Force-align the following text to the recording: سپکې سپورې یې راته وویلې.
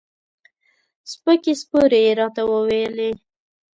سپکې 1.11 1.53
سپورې 1.61 1.99
یې 2.05 2.11
راته 2.19 2.41
وویلې. 2.51 3.09